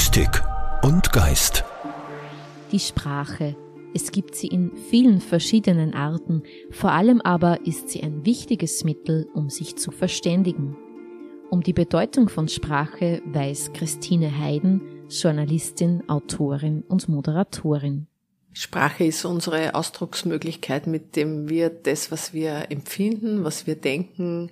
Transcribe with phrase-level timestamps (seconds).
[0.00, 0.42] Mystik
[0.80, 1.62] und Geist.
[2.72, 3.54] Die Sprache.
[3.94, 9.28] Es gibt sie in vielen verschiedenen Arten, vor allem aber ist sie ein wichtiges Mittel,
[9.34, 10.74] um sich zu verständigen.
[11.50, 18.06] Um die Bedeutung von Sprache weiß Christine Heiden, Journalistin, Autorin und Moderatorin.
[18.54, 24.50] Sprache ist unsere Ausdrucksmöglichkeit, mit dem wir das, was wir empfinden, was wir denken,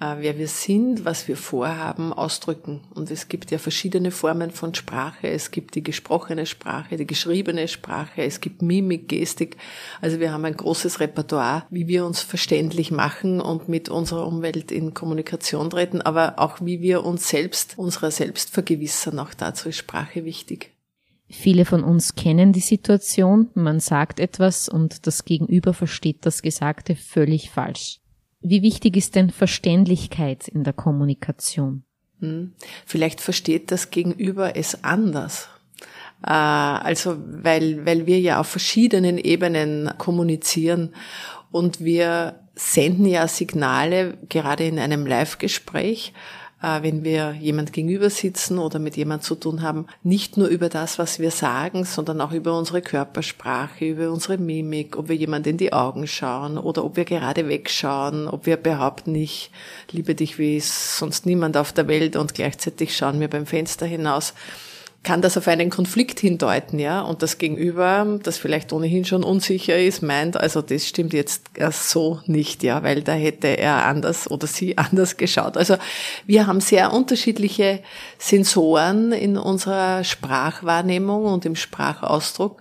[0.00, 2.80] wer wir sind, was wir vorhaben, ausdrücken.
[2.94, 5.28] Und es gibt ja verschiedene Formen von Sprache.
[5.28, 9.58] Es gibt die gesprochene Sprache, die geschriebene Sprache, es gibt Mimik, Gestik.
[10.00, 14.72] Also wir haben ein großes Repertoire, wie wir uns verständlich machen und mit unserer Umwelt
[14.72, 19.18] in Kommunikation treten, aber auch wie wir uns selbst, unserer selbst vergewissern.
[19.18, 20.72] Auch dazu ist Sprache wichtig.
[21.28, 26.96] Viele von uns kennen die Situation, man sagt etwas und das Gegenüber versteht das Gesagte
[26.96, 27.99] völlig falsch.
[28.40, 31.84] Wie wichtig ist denn Verständlichkeit in der Kommunikation?
[32.20, 32.54] Hm.
[32.86, 35.48] Vielleicht versteht das Gegenüber es anders.
[36.24, 40.94] Äh, also, weil, weil wir ja auf verschiedenen Ebenen kommunizieren
[41.50, 46.12] und wir senden ja Signale, gerade in einem Live-Gespräch,
[46.60, 50.98] wenn wir jemand gegenüber sitzen oder mit jemand zu tun haben, nicht nur über das,
[50.98, 55.56] was wir sagen, sondern auch über unsere Körpersprache, über unsere Mimik, ob wir jemand in
[55.56, 59.50] die Augen schauen oder ob wir gerade wegschauen, ob wir behaupten, ich
[59.90, 64.34] liebe dich wie sonst niemand auf der Welt und gleichzeitig schauen wir beim Fenster hinaus
[65.02, 69.78] kann das auf einen Konflikt hindeuten, ja, und das Gegenüber, das vielleicht ohnehin schon unsicher
[69.78, 74.46] ist, meint, also das stimmt jetzt so nicht, ja, weil da hätte er anders oder
[74.46, 75.56] sie anders geschaut.
[75.56, 75.76] Also
[76.26, 77.80] wir haben sehr unterschiedliche
[78.18, 82.60] Sensoren in unserer Sprachwahrnehmung und im Sprachausdruck.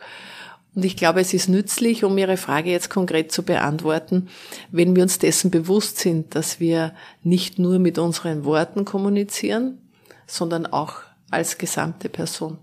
[0.76, 4.30] Und ich glaube, es ist nützlich, um Ihre Frage jetzt konkret zu beantworten,
[4.72, 9.80] wenn wir uns dessen bewusst sind, dass wir nicht nur mit unseren Worten kommunizieren,
[10.26, 12.60] sondern auch als gesamte Person.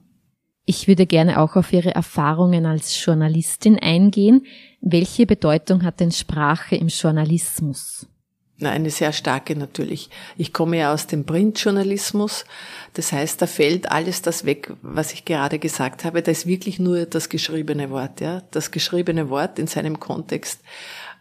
[0.65, 4.47] Ich würde gerne auch auf Ihre Erfahrungen als Journalistin eingehen.
[4.81, 8.09] Welche Bedeutung hat denn Sprache im Journalismus?
[8.59, 10.09] Na, eine sehr starke natürlich.
[10.39, 12.47] Ich komme ja aus dem Printjournalismus.
[12.95, 16.23] Das heißt, da fällt alles das weg, was ich gerade gesagt habe.
[16.23, 18.43] Da ist wirklich nur das geschriebene Wort, ja.
[18.51, 20.63] Das geschriebene Wort in seinem Kontext.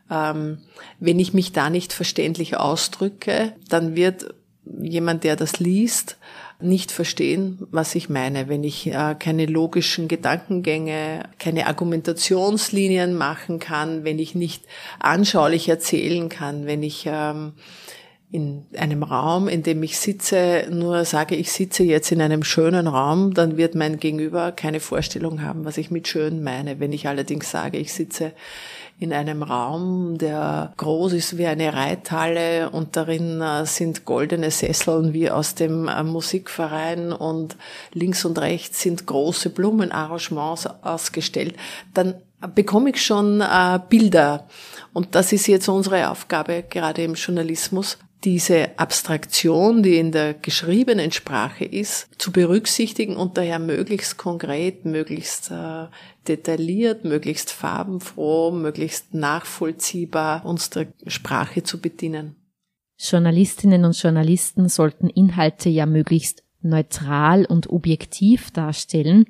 [0.10, 0.60] Ähm,
[1.00, 4.34] wenn ich mich da nicht verständlich ausdrücke, dann wird
[4.82, 6.18] jemand, der das liest,
[6.62, 14.04] nicht verstehen, was ich meine, wenn ich äh, keine logischen Gedankengänge, keine Argumentationslinien machen kann,
[14.04, 14.64] wenn ich nicht
[15.00, 17.54] anschaulich erzählen kann, wenn ich ähm,
[18.36, 22.86] in einem Raum, in dem ich sitze, nur sage, ich sitze jetzt in einem schönen
[22.86, 26.82] Raum, dann wird mein Gegenüber keine Vorstellung haben, was ich mit schön meine.
[26.82, 28.34] Wenn ich allerdings sage, ich sitze
[29.00, 35.14] in einem Raum, der groß ist wie eine Reithalle und darin äh, sind goldene Sesseln
[35.14, 37.56] wie aus dem äh, Musikverein und
[37.94, 41.56] links und rechts sind große Blumenarrangements ausgestellt,
[41.94, 42.16] dann
[42.54, 44.48] bekomme ich schon äh, Bilder.
[44.92, 51.12] Und das ist jetzt unsere Aufgabe, gerade im Journalismus, diese Abstraktion, die in der geschriebenen
[51.12, 55.86] Sprache ist, zu berücksichtigen und daher möglichst konkret, möglichst äh,
[56.28, 62.36] detailliert, möglichst farbenfroh, möglichst nachvollziehbar unsere Sprache zu bedienen.
[62.98, 69.26] Journalistinnen und Journalisten sollten Inhalte ja möglichst neutral und objektiv darstellen,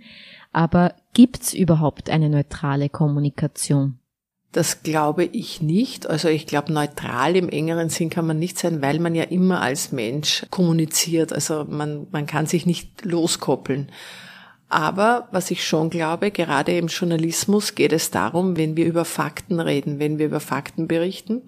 [0.51, 3.99] aber gibt's überhaupt eine neutrale Kommunikation?
[4.55, 6.07] Das glaube ich nicht.
[6.07, 9.59] Also ich glaube, neutral im engeren Sinn kann man nicht sein, weil man ja immer
[9.59, 11.33] als Mensch kommuniziert.
[11.33, 13.91] Also man, man kann sich nicht loskoppeln.
[14.69, 19.59] Aber was ich schon glaube, gerade im Journalismus geht es darum, wenn wir über Fakten
[19.59, 21.41] reden, wenn wir über Fakten berichten,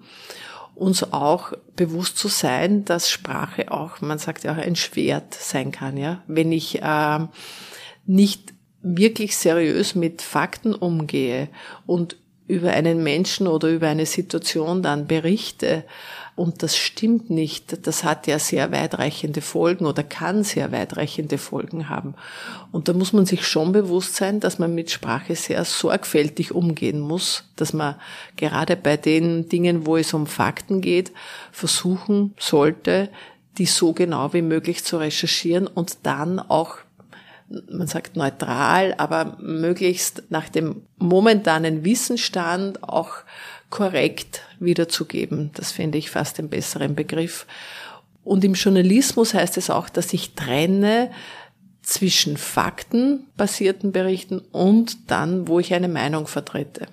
[0.74, 5.72] uns auch bewusst zu sein, dass Sprache auch, man sagt ja auch, ein Schwert sein
[5.72, 5.96] kann.
[5.96, 7.20] Ja, wenn ich äh,
[8.04, 8.52] nicht
[8.82, 11.48] wirklich seriös mit Fakten umgehe
[11.86, 15.84] und über einen Menschen oder über eine Situation dann berichte
[16.38, 21.88] und das stimmt nicht, das hat ja sehr weitreichende Folgen oder kann sehr weitreichende Folgen
[21.88, 22.14] haben.
[22.70, 27.00] Und da muss man sich schon bewusst sein, dass man mit Sprache sehr sorgfältig umgehen
[27.00, 27.96] muss, dass man
[28.36, 31.10] gerade bei den Dingen, wo es um Fakten geht,
[31.50, 33.08] versuchen sollte,
[33.58, 36.76] die so genau wie möglich zu recherchieren und dann auch
[37.70, 43.12] man sagt neutral, aber möglichst nach dem momentanen Wissensstand auch
[43.70, 45.50] korrekt wiederzugeben.
[45.54, 47.46] Das finde ich fast den besseren Begriff.
[48.24, 51.10] Und im Journalismus heißt es auch, dass ich trenne
[51.82, 56.86] zwischen faktenbasierten Berichten und dann, wo ich eine Meinung vertrete.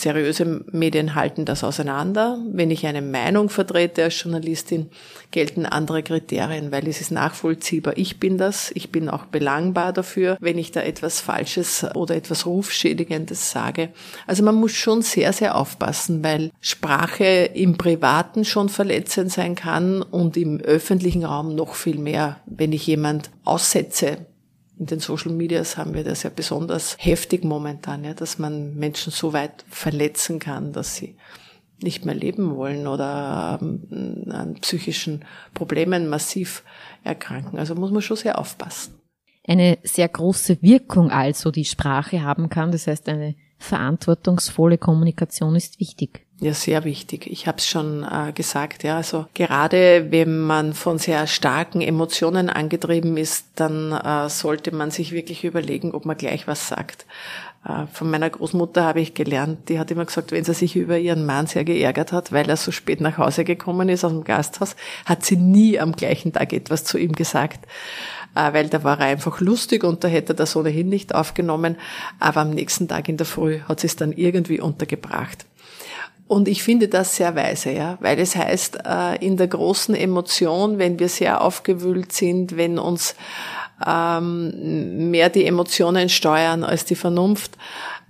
[0.00, 2.38] Seriöse Medien halten das auseinander.
[2.52, 4.90] Wenn ich eine Meinung vertrete als Journalistin,
[5.30, 7.96] gelten andere Kriterien, weil es ist nachvollziehbar.
[7.96, 12.46] Ich bin das, ich bin auch belangbar dafür, wenn ich da etwas Falsches oder etwas
[12.46, 13.90] Rufschädigendes sage.
[14.26, 20.02] Also man muss schon sehr, sehr aufpassen, weil Sprache im Privaten schon verletzend sein kann
[20.02, 24.18] und im öffentlichen Raum noch viel mehr, wenn ich jemand aussetze
[24.78, 29.10] in den Social Medias haben wir das ja besonders heftig momentan, ja, dass man Menschen
[29.10, 31.16] so weit verletzen kann, dass sie
[31.82, 35.24] nicht mehr leben wollen oder ähm, an psychischen
[35.54, 36.62] Problemen massiv
[37.04, 37.58] erkranken.
[37.58, 38.94] Also muss man schon sehr aufpassen.
[39.46, 42.72] Eine sehr große Wirkung also die Sprache haben kann.
[42.72, 46.25] Das heißt, eine verantwortungsvolle Kommunikation ist wichtig.
[46.38, 47.26] Ja, sehr wichtig.
[47.30, 48.82] Ich habe es schon äh, gesagt.
[48.82, 54.90] Ja, also gerade wenn man von sehr starken Emotionen angetrieben ist, dann äh, sollte man
[54.90, 57.06] sich wirklich überlegen, ob man gleich was sagt.
[57.64, 60.98] Äh, von meiner Großmutter habe ich gelernt, die hat immer gesagt, wenn sie sich über
[60.98, 64.24] ihren Mann sehr geärgert hat, weil er so spät nach Hause gekommen ist aus dem
[64.24, 67.64] Gasthaus, hat sie nie am gleichen Tag etwas zu ihm gesagt
[68.34, 71.76] äh, weil da war er einfach lustig und da hätte er das ohnehin nicht aufgenommen.
[72.20, 75.46] Aber am nächsten Tag in der Früh hat sie es dann irgendwie untergebracht.
[76.28, 80.78] Und ich finde das sehr weise, ja, weil es heißt, äh, in der großen Emotion,
[80.78, 83.14] wenn wir sehr aufgewühlt sind, wenn uns
[83.86, 87.56] ähm, mehr die Emotionen steuern als die Vernunft,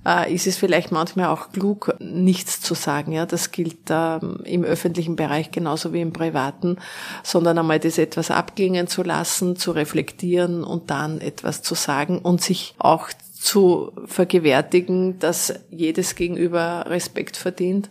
[0.07, 3.13] äh, ist es vielleicht manchmal auch klug, nichts zu sagen.
[3.13, 6.79] Ja, das gilt ähm, im öffentlichen Bereich genauso wie im privaten,
[7.23, 12.41] sondern einmal das etwas abklingen zu lassen, zu reflektieren und dann etwas zu sagen und
[12.41, 17.91] sich auch zu vergewärtigen, dass jedes Gegenüber Respekt verdient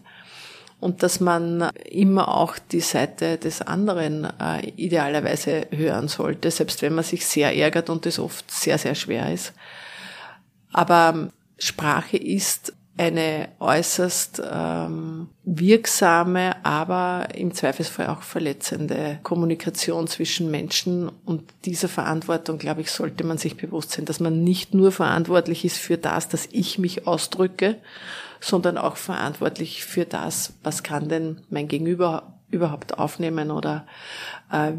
[0.80, 6.95] und dass man immer auch die Seite des anderen äh, idealerweise hören sollte, selbst wenn
[6.95, 9.54] man sich sehr ärgert und es oft sehr, sehr schwer ist.
[10.72, 21.10] Aber Sprache ist eine äußerst ähm, wirksame, aber im Zweifelsfall auch verletzende Kommunikation zwischen Menschen.
[21.25, 25.66] Und dieser Verantwortung, glaube ich, sollte man sich bewusst sein, dass man nicht nur verantwortlich
[25.66, 27.75] ist für das, dass ich mich ausdrücke,
[28.39, 33.85] sondern auch verantwortlich für das, was kann denn mein Gegenüber überhaupt aufnehmen oder
[34.51, 34.71] äh,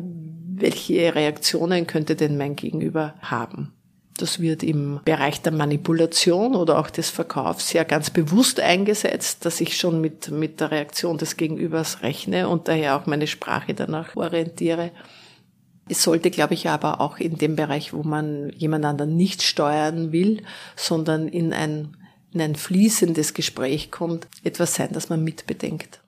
[0.55, 3.73] welche Reaktionen könnte denn mein Gegenüber haben.
[4.17, 9.61] Das wird im Bereich der Manipulation oder auch des Verkaufs ja ganz bewusst eingesetzt, dass
[9.61, 14.17] ich schon mit, mit der Reaktion des Gegenübers rechne und daher auch meine Sprache danach
[14.17, 14.91] orientiere.
[15.89, 20.13] Es sollte, glaube ich, aber auch in dem Bereich, wo man jemand anderen nicht steuern
[20.13, 20.43] will,
[20.75, 21.97] sondern in ein,
[22.37, 26.03] in ein fließendes Gespräch kommt, etwas sein, das man mitbedenkt.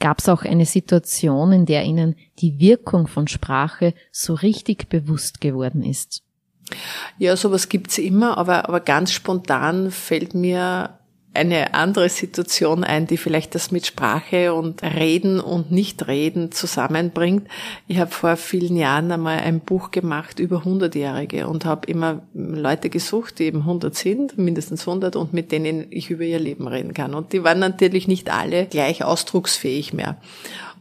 [0.00, 5.40] Gab es auch eine Situation, in der Ihnen die Wirkung von Sprache so richtig bewusst
[5.40, 6.22] geworden ist?
[7.18, 10.97] Ja, sowas gibt's immer, aber, aber ganz spontan fällt mir
[11.34, 17.46] eine andere Situation ein, die vielleicht das mit Sprache und Reden und Nichtreden zusammenbringt.
[17.86, 22.90] Ich habe vor vielen Jahren einmal ein Buch gemacht über Hundertjährige und habe immer Leute
[22.90, 26.94] gesucht, die eben 100 sind, mindestens 100 und mit denen ich über ihr Leben reden
[26.94, 27.14] kann.
[27.14, 30.16] Und die waren natürlich nicht alle gleich ausdrucksfähig mehr.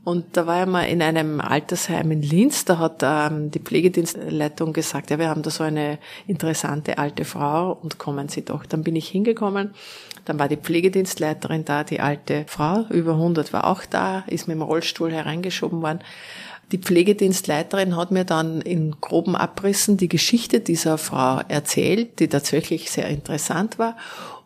[0.07, 4.71] Und da war ich mal in einem Altersheim in Linz, da hat ähm, die Pflegedienstleitung
[4.71, 8.65] gesagt, ja, wir haben da so eine interessante alte Frau und kommen Sie doch.
[8.65, 9.73] Dann bin ich hingekommen,
[10.23, 14.55] dann war die Pflegedienstleiterin da, die alte Frau, über 100 war auch da, ist mit
[14.55, 15.99] dem Rollstuhl hereingeschoben worden.
[16.71, 22.91] Die Pflegedienstleiterin hat mir dann in groben Abrissen die Geschichte dieser Frau erzählt, die tatsächlich
[22.91, 23.95] sehr interessant war.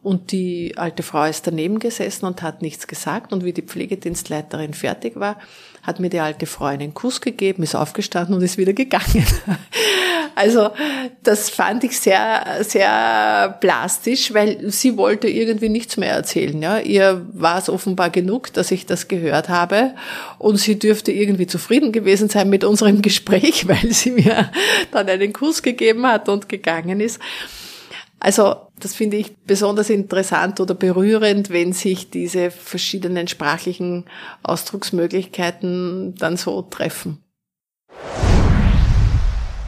[0.03, 3.34] Und die alte Frau ist daneben gesessen und hat nichts gesagt.
[3.34, 5.38] Und wie die Pflegedienstleiterin fertig war,
[5.83, 9.25] hat mir die alte Frau einen Kuss gegeben, ist aufgestanden und ist wieder gegangen.
[10.33, 10.69] Also
[11.23, 16.59] das fand ich sehr, sehr plastisch, weil sie wollte irgendwie nichts mehr erzählen.
[16.61, 16.79] Ja.
[16.79, 19.93] Ihr war es offenbar genug, dass ich das gehört habe
[20.38, 24.50] und sie dürfte irgendwie zufrieden gewesen sein mit unserem Gespräch, weil sie mir
[24.91, 27.19] dann einen Kuss gegeben hat und gegangen ist.
[28.19, 34.05] Also das finde ich besonders interessant oder berührend, wenn sich diese verschiedenen sprachlichen
[34.43, 37.19] Ausdrucksmöglichkeiten dann so treffen.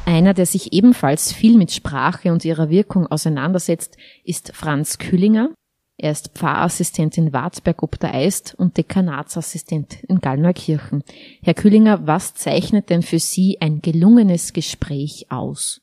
[0.05, 5.49] Einer, der sich ebenfalls viel mit Sprache und ihrer Wirkung auseinandersetzt, ist Franz Kühlinger.
[5.97, 11.03] Er ist Pfarrassistent in Wartberg ob der Eist und Dekanatsassistent in Gallneukirchen.
[11.41, 15.81] Herr Kühlinger, was zeichnet denn für Sie ein gelungenes Gespräch aus?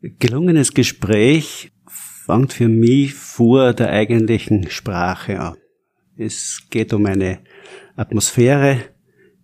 [0.00, 1.72] Gelungenes Gespräch
[2.28, 5.56] fängt für mich vor der eigentlichen Sprache an.
[6.14, 7.38] Es geht um eine
[7.96, 8.82] Atmosphäre,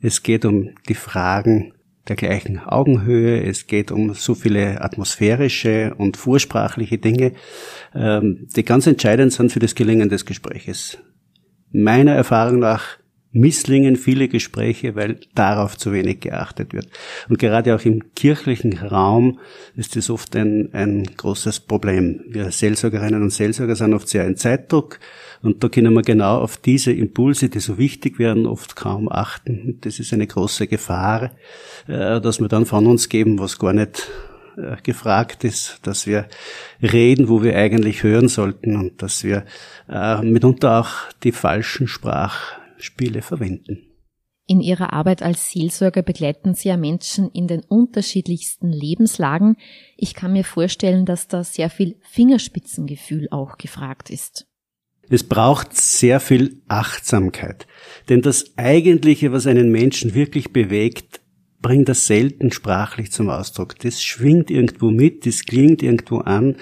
[0.03, 1.73] es geht um die Fragen
[2.09, 7.33] der gleichen Augenhöhe, es geht um so viele atmosphärische und vorsprachliche Dinge,
[7.95, 10.99] ähm, die ganz entscheidend sind für das Gelingen des Gespräches.
[11.73, 12.99] meiner Erfahrung nach
[13.35, 16.89] misslingen viele Gespräche, weil darauf zu wenig geachtet wird.
[17.29, 19.41] Und gerade auch im kirchlichen Raum
[19.77, 22.21] ist das oft ein, ein großes Problem.
[22.29, 25.01] Wir Seelsorgerinnen und Seelsorger sind oft sehr in Zeitdruck
[25.43, 29.79] und da können wir genau auf diese Impulse, die so wichtig werden, oft kaum achten.
[29.83, 31.33] Das ist eine große Gefahr,
[31.89, 34.09] äh, dass wir dann von uns geben, was gar nicht
[34.57, 36.29] äh, gefragt ist, dass wir
[36.81, 39.45] reden, wo wir eigentlich hören sollten und dass wir
[39.91, 40.91] äh, mitunter auch
[41.25, 43.91] die falschen Sprach Spiele verwenden.
[44.47, 49.57] In Ihrer Arbeit als Seelsorger begleiten Sie ja Menschen in den unterschiedlichsten Lebenslagen.
[49.97, 54.47] Ich kann mir vorstellen, dass da sehr viel Fingerspitzengefühl auch gefragt ist.
[55.09, 57.67] Es braucht sehr viel Achtsamkeit.
[58.09, 61.21] Denn das Eigentliche, was einen Menschen wirklich bewegt,
[61.65, 63.79] bringt das selten sprachlich zum Ausdruck.
[63.79, 66.57] Das schwingt irgendwo mit, das klingt irgendwo an.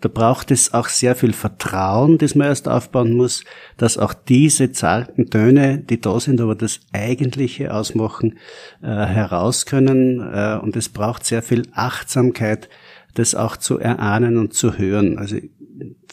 [0.00, 3.44] Da braucht es auch sehr viel Vertrauen, das man erst aufbauen muss,
[3.76, 8.36] dass auch diese zarten Töne, die da sind, aber das Eigentliche ausmachen,
[8.82, 10.20] äh, heraus können.
[10.20, 12.68] Äh, und es braucht sehr viel Achtsamkeit,
[13.14, 15.18] das auch zu erahnen und zu hören.
[15.18, 15.36] Also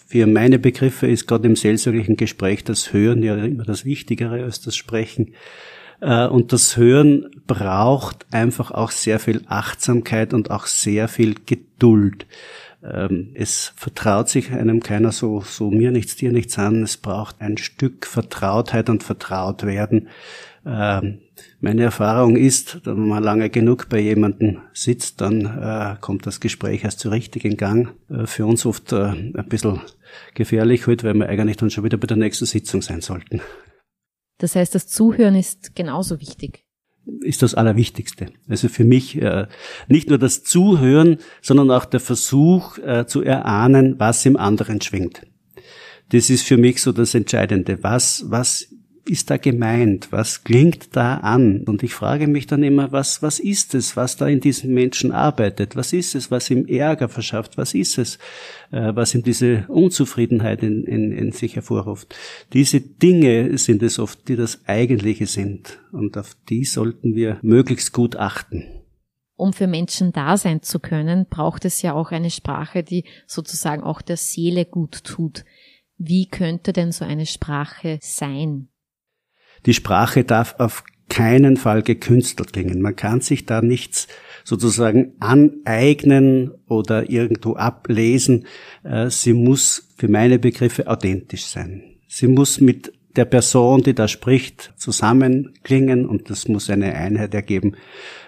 [0.06, 4.62] für meine Begriffe ist gerade im seelsorglichen Gespräch das Hören ja immer das Wichtigere als
[4.62, 5.34] das Sprechen.
[6.02, 12.26] Äh, und das Hören braucht einfach auch sehr viel Achtsamkeit und auch sehr viel Geduld.
[12.84, 16.84] Ähm, es vertraut sich einem keiner so, so mir nichts, dir nichts an.
[16.84, 20.10] Es braucht ein Stück Vertrautheit und vertraut werden.
[20.66, 21.20] Ähm,
[21.62, 26.84] meine Erfahrung ist, wenn man lange genug bei jemandem sitzt, dann äh, kommt das Gespräch
[26.84, 27.94] erst zu richtigen Gang.
[28.10, 29.82] Äh, für uns oft ein bisschen
[30.34, 33.42] gefährlich heute, weil wir eigentlich dann schon wieder bei der nächsten Sitzung sein sollten.
[34.38, 36.64] Das heißt, das Zuhören ist genauso wichtig.
[37.22, 38.28] Ist das Allerwichtigste.
[38.48, 39.48] Also für mich äh,
[39.88, 45.22] nicht nur das Zuhören, sondern auch der Versuch äh, zu erahnen, was im anderen schwingt.
[46.10, 47.84] Das ist für mich so das Entscheidende.
[47.84, 48.75] Was, was
[49.08, 50.12] ist da gemeint?
[50.12, 51.64] Was klingt da an?
[51.66, 55.12] Und ich frage mich dann immer, was, was ist es, was da in diesem Menschen
[55.12, 55.76] arbeitet?
[55.76, 57.58] Was ist es, was ihm Ärger verschafft?
[57.58, 58.18] Was ist es,
[58.72, 62.16] äh, was ihm diese Unzufriedenheit in, in, in sich hervorruft?
[62.54, 65.80] Diese Dinge sind es oft, die das Eigentliche sind.
[65.92, 68.64] Und auf die sollten wir möglichst gut achten.
[69.38, 73.84] Um für Menschen da sein zu können, braucht es ja auch eine Sprache, die sozusagen
[73.84, 75.44] auch der Seele gut tut.
[75.98, 78.70] Wie könnte denn so eine Sprache sein?
[79.66, 82.82] Die Sprache darf auf keinen Fall gekünstelt klingen.
[82.82, 84.08] Man kann sich da nichts
[84.44, 88.46] sozusagen aneignen oder irgendwo ablesen.
[88.84, 91.84] Äh, sie muss für meine Begriffe authentisch sein.
[92.08, 97.76] Sie muss mit der Person, die da spricht, zusammenklingen und das muss eine Einheit ergeben.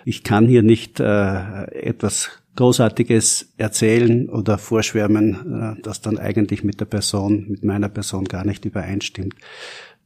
[0.06, 6.80] Ich kann hier nicht äh, etwas Großartiges erzählen oder vorschwärmen, äh, das dann eigentlich mit
[6.80, 9.36] der Person, mit meiner Person gar nicht übereinstimmt.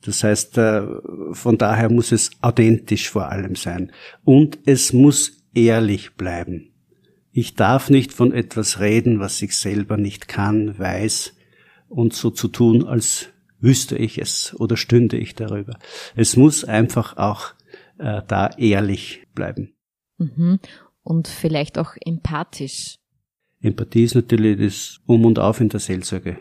[0.03, 0.83] Das heißt, äh,
[1.31, 3.91] von daher muss es authentisch vor allem sein.
[4.23, 6.71] Und es muss ehrlich bleiben.
[7.31, 11.33] Ich darf nicht von etwas reden, was ich selber nicht kann, weiß
[11.87, 13.29] und so zu tun, als
[13.59, 15.77] wüsste ich es oder stünde ich darüber.
[16.15, 17.53] Es muss einfach auch
[17.99, 19.73] äh, da ehrlich bleiben.
[20.17, 20.59] Mhm.
[21.03, 22.97] Und vielleicht auch empathisch.
[23.61, 26.37] Empathie ist natürlich das Um und Auf in der Seelsorge.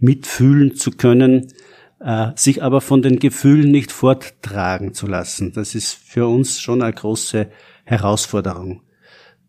[0.00, 1.52] Mitfühlen zu können,
[2.00, 5.52] äh, sich aber von den Gefühlen nicht forttragen zu lassen.
[5.52, 7.48] Das ist für uns schon eine große
[7.84, 8.82] Herausforderung.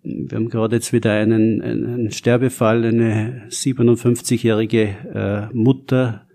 [0.02, 6.26] Wir haben gerade jetzt wieder einen, einen Sterbefall, eine 57-jährige äh, Mutter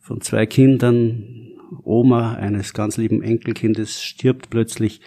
[0.00, 1.48] von zwei Kindern,
[1.84, 5.00] Oma eines ganz lieben Enkelkindes, stirbt plötzlich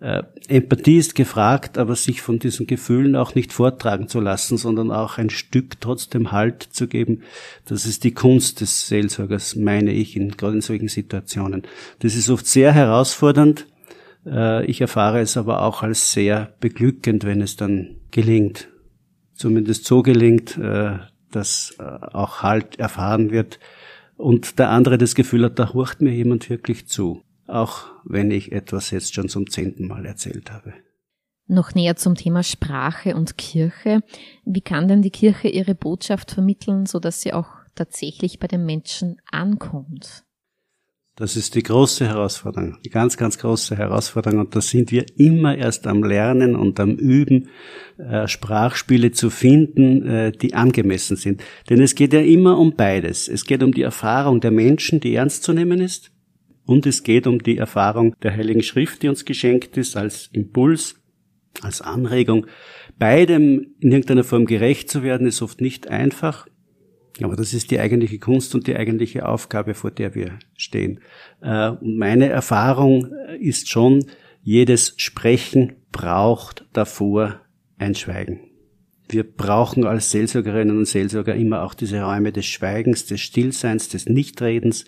[0.00, 4.90] äh, Empathie ist gefragt, aber sich von diesen Gefühlen auch nicht vortragen zu lassen, sondern
[4.90, 7.22] auch ein Stück trotzdem Halt zu geben.
[7.64, 11.62] Das ist die Kunst des Seelsorgers, meine ich, in, gerade in solchen Situationen.
[12.00, 13.66] Das ist oft sehr herausfordernd.
[14.26, 18.68] Äh, ich erfahre es aber auch als sehr beglückend, wenn es dann gelingt.
[19.32, 20.98] Zumindest so gelingt, äh,
[21.30, 23.58] dass äh, auch Halt erfahren wird
[24.16, 28.52] und der andere das Gefühl hat, da horcht mir jemand wirklich zu auch wenn ich
[28.52, 30.74] etwas jetzt schon zum zehnten Mal erzählt habe.
[31.48, 34.00] Noch näher zum Thema Sprache und Kirche.
[34.44, 38.66] Wie kann denn die Kirche ihre Botschaft vermitteln, so dass sie auch tatsächlich bei den
[38.66, 40.24] Menschen ankommt?
[41.18, 44.40] Das ist die große Herausforderung, die ganz, ganz große Herausforderung.
[44.40, 47.48] Und da sind wir immer erst am Lernen und am Üben,
[47.96, 51.42] äh, Sprachspiele zu finden, äh, die angemessen sind.
[51.70, 53.28] Denn es geht ja immer um beides.
[53.28, 56.10] Es geht um die Erfahrung der Menschen, die ernst zu nehmen ist,
[56.66, 61.00] und es geht um die Erfahrung der Heiligen Schrift, die uns geschenkt ist, als Impuls,
[61.62, 62.46] als Anregung.
[62.98, 66.46] Beidem in irgendeiner Form gerecht zu werden, ist oft nicht einfach.
[67.22, 71.00] Aber das ist die eigentliche Kunst und die eigentliche Aufgabe, vor der wir stehen.
[71.40, 74.04] Äh, meine Erfahrung ist schon,
[74.42, 77.40] jedes Sprechen braucht davor
[77.78, 78.45] ein Schweigen.
[79.08, 84.06] Wir brauchen als Seelsorgerinnen und Seelsorger immer auch diese Räume des Schweigens, des Stillseins, des
[84.06, 84.84] Nichtredens,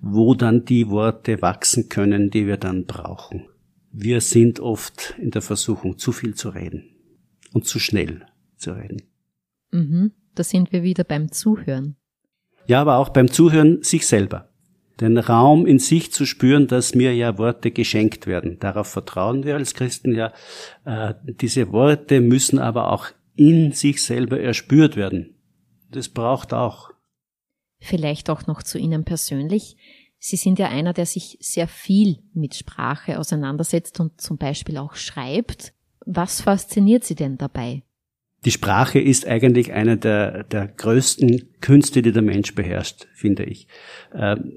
[0.00, 3.46] wo dann die Worte wachsen können, die wir dann brauchen.
[3.90, 6.84] Wir sind oft in der Versuchung, zu viel zu reden
[7.52, 8.26] und zu schnell
[8.56, 9.02] zu reden.
[9.70, 11.96] Mhm, da sind wir wieder beim Zuhören.
[12.66, 14.48] Ja, aber auch beim Zuhören sich selber.
[15.00, 18.58] Den Raum in sich zu spüren, dass mir ja Worte geschenkt werden.
[18.60, 20.32] Darauf vertrauen wir als Christen ja.
[20.84, 25.36] Äh, diese Worte müssen aber auch in sich selber erspürt werden.
[25.90, 26.90] Das braucht auch.
[27.80, 29.76] Vielleicht auch noch zu Ihnen persönlich.
[30.18, 34.94] Sie sind ja einer, der sich sehr viel mit Sprache auseinandersetzt und zum Beispiel auch
[34.94, 35.74] schreibt.
[36.06, 37.82] Was fasziniert Sie denn dabei?
[38.44, 43.66] Die Sprache ist eigentlich eine der, der größten Künste, die der Mensch beherrscht, finde ich.
[44.14, 44.52] Ähm,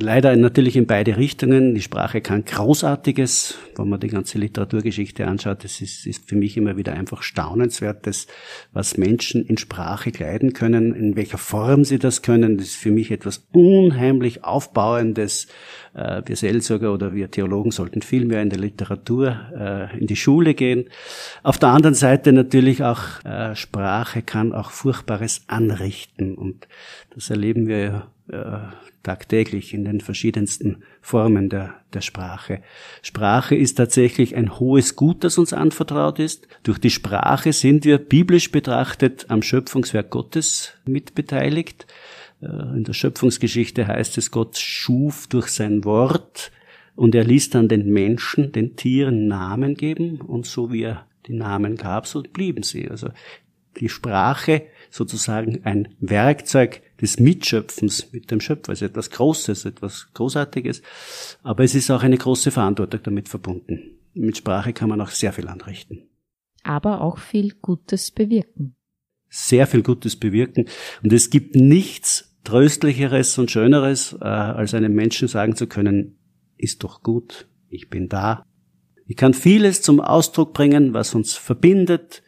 [0.00, 1.74] leider natürlich in beide Richtungen.
[1.74, 6.56] Die Sprache kann Großartiges, wenn man die ganze Literaturgeschichte anschaut, das ist, ist für mich
[6.56, 8.26] immer wieder einfach staunenswert, das,
[8.72, 12.56] was Menschen in Sprache kleiden können, in welcher Form sie das können.
[12.56, 15.48] Das ist für mich etwas unheimlich Aufbauendes.
[15.94, 20.16] Äh, wir Seelsorger oder wir Theologen sollten viel mehr in der Literatur, äh, in die
[20.16, 20.88] Schule gehen.
[21.42, 26.68] Auf der anderen Seite natürlich auch äh, Sprache kann auch Furchtbares anrichten und
[27.10, 28.58] das erleben wir äh,
[29.02, 32.62] tagtäglich in den verschiedensten Formen der, der Sprache.
[33.02, 36.46] Sprache ist tatsächlich ein hohes Gut, das uns anvertraut ist.
[36.62, 41.86] Durch die Sprache sind wir biblisch betrachtet am Schöpfungswerk Gottes mitbeteiligt.
[42.42, 46.52] Äh, in der Schöpfungsgeschichte heißt es, Gott schuf durch sein Wort
[46.94, 51.34] und er ließ dann den Menschen, den Tieren Namen geben und so wie er die
[51.34, 52.90] Namen gab, so blieben sie.
[52.90, 53.08] Also
[53.78, 58.72] die Sprache sozusagen ein Werkzeug des Mitschöpfens mit dem Schöpfer.
[58.72, 60.82] Es ist etwas Großes, etwas Großartiges,
[61.42, 63.98] aber es ist auch eine große Verantwortung damit verbunden.
[64.14, 66.08] Mit Sprache kann man auch sehr viel anrichten.
[66.62, 68.74] Aber auch viel Gutes bewirken.
[69.28, 70.66] Sehr viel Gutes bewirken.
[71.02, 76.18] Und es gibt nichts Tröstlicheres und Schöneres, äh, als einem Menschen sagen zu können,
[76.56, 78.42] ist doch gut, ich bin da.
[79.06, 82.22] Ich kann vieles zum Ausdruck bringen, was uns verbindet,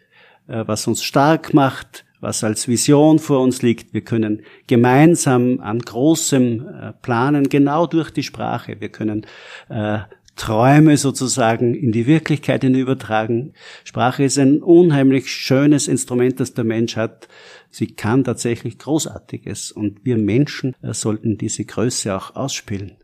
[0.46, 3.94] äh, was uns stark macht, was als Vision vor uns liegt.
[3.94, 8.80] Wir können gemeinsam an großem äh, planen, genau durch die Sprache.
[8.80, 9.26] Wir können
[9.68, 10.00] äh,
[10.36, 13.52] Träume sozusagen in die Wirklichkeit übertragen.
[13.84, 17.28] Sprache ist ein unheimlich schönes Instrument, das der Mensch hat.
[17.70, 22.96] Sie kann tatsächlich Großartiges und wir Menschen äh, sollten diese Größe auch ausspielen.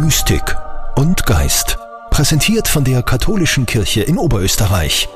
[0.00, 0.56] Mystik
[0.96, 1.78] und Geist.
[2.10, 5.08] Präsentiert von der Katholischen Kirche in Oberösterreich.